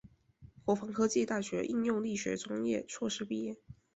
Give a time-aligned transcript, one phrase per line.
[0.65, 3.55] 国防科技大学应用力学专业硕士毕业。